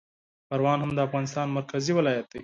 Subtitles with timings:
[0.49, 2.39] پروان هم د افغانستان مرکزي ولایت دی